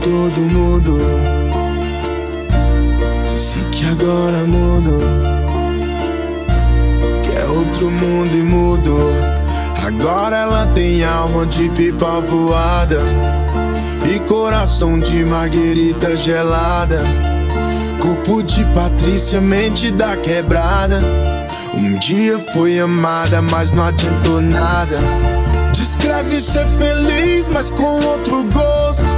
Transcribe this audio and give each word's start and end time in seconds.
tudo 0.00 0.40
mudou. 0.40 1.00
Disse 3.32 3.58
que 3.70 3.86
agora 3.86 4.44
mudou. 4.46 5.02
Que 7.22 7.38
é 7.38 7.44
outro 7.46 7.90
mundo 7.90 8.36
e 8.36 8.42
mudou. 8.42 9.12
Agora 9.84 10.36
ela 10.36 10.66
tem 10.74 11.04
alma 11.04 11.44
de 11.44 11.68
pipa 11.70 12.20
voada 12.20 13.00
e 14.08 14.18
coração 14.20 14.98
de 14.98 15.24
marguerita 15.24 16.16
gelada. 16.16 17.02
Corpo 18.00 18.42
de 18.42 18.64
Patrícia, 18.66 19.40
mente 19.40 19.90
da 19.90 20.16
quebrada. 20.16 21.00
Um 21.74 21.98
dia 21.98 22.38
foi 22.52 22.78
amada, 22.78 23.40
mas 23.40 23.72
não 23.72 23.84
adiantou 23.84 24.40
nada. 24.40 24.98
Descreve 25.72 26.40
ser 26.40 26.66
feliz, 26.78 27.46
mas 27.48 27.70
com 27.70 27.94
outro 28.04 28.44
gosto. 28.52 29.11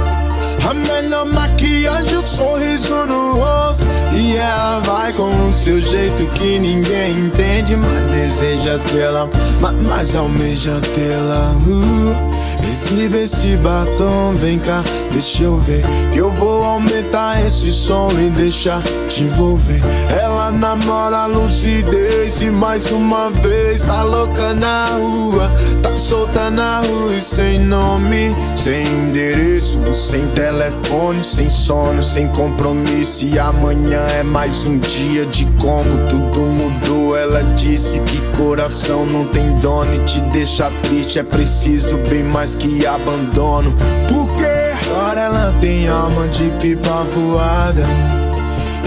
A 0.67 0.73
melhor 0.73 1.25
maquiagem, 1.27 2.17
o 2.17 2.25
sorriso 2.25 3.05
no 3.05 3.33
rosto. 3.33 3.83
E 4.13 4.35
ela 4.35 4.79
vai 4.79 5.13
com 5.13 5.49
o 5.49 5.53
seu 5.53 5.79
jeito 5.79 6.25
que 6.33 6.57
ninguém 6.59 7.11
entende. 7.11 7.54
Mas 7.73 8.07
deseja 8.07 8.77
tê-la, 8.91 9.27
mas, 9.59 9.75
mas 9.81 10.15
almeja 10.15 10.79
tê-la. 10.93 11.55
Uh. 11.65 12.35
Exibe 12.75 13.23
esse 13.23 13.57
batom, 13.57 14.33
vem 14.35 14.59
cá, 14.59 14.83
deixa 15.11 15.43
eu 15.43 15.57
ver. 15.57 15.83
Que 16.11 16.19
eu 16.19 16.29
vou 16.29 16.63
aumentar 16.63 17.45
esse 17.45 17.71
som 17.71 18.07
e 18.11 18.29
deixar 18.29 18.81
te 19.09 19.23
envolver. 19.23 19.81
Ela 20.21 20.51
namora 20.51 21.19
a 21.19 21.25
lucidez 21.25 22.41
e 22.41 22.51
mais 22.51 22.91
uma 22.91 23.29
vez 23.29 23.81
tá 23.81 24.03
louca 24.03 24.53
na 24.53 24.85
rua. 24.87 25.51
Tá 25.81 25.95
solta 25.95 26.49
na 26.49 26.81
rua 26.81 27.13
e 27.13 27.21
sem 27.21 27.59
nome, 27.59 28.35
sem 28.55 28.85
endereço, 28.85 29.81
sem 29.93 30.27
telefone, 30.27 31.23
sem 31.23 31.49
sono, 31.49 32.03
sem 32.03 32.27
compromisso. 32.27 33.25
E 33.25 33.39
amanhã 33.39 34.05
é 34.19 34.23
mais 34.23 34.65
um 34.65 34.77
dia 34.77 35.25
de 35.25 35.45
como 35.61 36.07
tudo 36.09 36.41
mudou. 36.41 37.17
Ela 37.17 37.41
disse 37.55 37.99
que 38.01 38.21
coração 38.37 39.05
não 39.05 39.25
tem 39.25 39.53
dono 39.59 39.93
e 39.95 39.99
te 40.05 40.19
deixa 40.31 40.69
triste. 40.83 41.19
É 41.19 41.23
preciso 41.23 41.97
bem 42.09 42.23
mais 42.23 42.55
que 42.55 42.85
abandono. 42.85 43.73
Porque 44.07 44.45
agora 44.85 45.21
ela 45.21 45.55
tem 45.59 45.87
alma 45.87 46.27
de 46.27 46.49
pipa 46.61 47.03
voada 47.15 47.85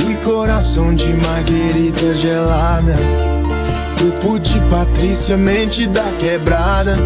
e 0.08 0.14
coração 0.24 0.94
de 0.94 1.12
marguerita 1.26 2.14
gelada. 2.14 2.96
Corpo 3.98 4.38
de 4.38 4.60
Patrícia, 4.70 5.36
mente 5.36 5.86
da 5.86 6.04
quebrada. 6.20 6.96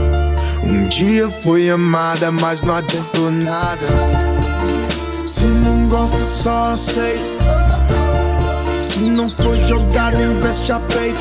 Um 0.63 0.87
dia 0.89 1.29
foi 1.29 1.71
amada, 1.71 2.31
mas 2.31 2.63
não 2.63 2.77
adiantou 2.77 3.31
nada. 3.31 3.87
Se 5.27 5.45
não 5.45 5.89
gosta, 5.89 6.23
só 6.25 6.73
aceita. 6.73 7.72
Se 8.83 8.99
não 8.99 9.29
for 9.29 9.57
jogado, 9.69 10.21
investe 10.21 10.73
a 10.73 10.81
peito. 10.81 11.21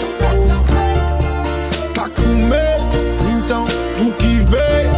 Tá 1.93 2.09
com 2.09 2.27
medo? 2.27 2.81
Então 3.37 3.65
o 4.01 4.11
que 4.13 4.43
veio 4.45 4.91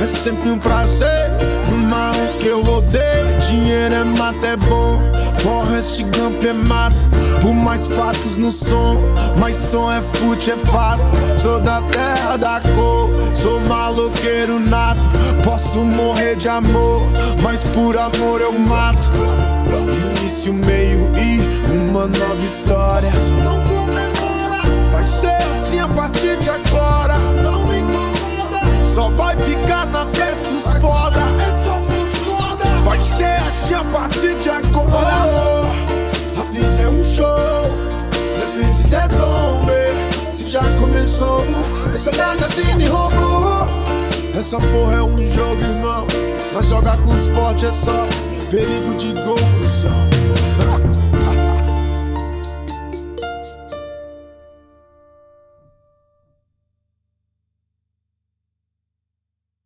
é 0.00 0.06
sempre 0.06 0.50
um 0.50 0.58
prazer. 0.58 1.32
Mas 1.90 2.36
que 2.36 2.46
eu 2.46 2.62
odeio, 2.62 3.38
dinheiro 3.48 3.94
é 3.96 4.04
mata, 4.04 4.46
é 4.46 4.56
bom. 4.56 5.00
Forrest 5.40 6.00
Gump 6.02 6.44
é 6.44 6.52
mato, 6.52 6.96
por 7.42 7.52
mais 7.52 7.88
fatos 7.88 8.36
no 8.36 8.52
som. 8.52 8.96
Mas 9.36 9.56
som 9.56 9.90
é 9.90 10.00
fute, 10.14 10.52
é 10.52 10.56
fato. 10.56 11.02
Sou 11.36 11.60
da 11.60 11.82
terra 11.82 12.36
da 12.36 12.60
cor, 12.60 13.10
sou 13.34 13.60
maloqueiro 13.62 14.60
nato. 14.60 15.00
Posso 15.42 15.80
morrer 15.80 16.36
de 16.36 16.48
amor, 16.48 17.02
mas 17.42 17.60
por 17.74 17.98
amor 17.98 18.40
eu 18.40 18.56
mato. 18.58 19.55
Início, 19.72 20.52
meio 20.52 21.12
e 21.16 21.40
uma 21.88 22.06
nova 22.06 22.46
história. 22.46 23.12
Vai 24.92 25.04
ser 25.04 25.36
assim 25.50 25.80
a 25.80 25.88
partir 25.88 26.36
de 26.38 26.50
agora. 26.50 27.14
Só 28.82 29.10
vai 29.10 29.36
ficar 29.36 29.86
na 29.86 30.06
festa 30.06 30.48
dos 30.48 30.80
foda. 30.80 31.20
Vai 32.84 33.00
ser 33.00 33.40
assim 33.46 33.74
a 33.74 33.84
partir 33.84 34.34
de 34.36 34.48
agora. 34.48 35.66
A 36.38 36.52
vida 36.52 36.82
é 36.82 36.88
um 36.88 37.02
show, 37.04 37.66
às 38.42 38.50
vezes 38.54 38.92
é 38.92 39.08
bom 39.08 39.64
ver 39.66 40.32
se 40.32 40.48
já 40.48 40.62
começou. 40.78 41.42
Essa 41.92 42.10
magazine 42.12 42.86
roubou. 42.86 43.66
Essa 44.38 44.58
porra 44.58 44.96
é 44.96 45.02
um 45.02 45.16
jogo, 45.32 45.62
irmão. 45.62 46.06
Mas 46.54 46.66
jogar 46.66 46.98
com 46.98 47.14
os 47.14 47.26
fortes 47.28 47.64
é 47.64 47.72
só 47.72 48.06
perigo 48.50 48.94
de 48.94 49.12
gol, 49.12 49.36
cuzão. 49.36 50.15